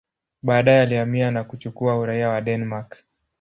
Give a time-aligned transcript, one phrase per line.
[0.43, 3.03] Baadaye alihamia na kuchukua uraia wa Denmark.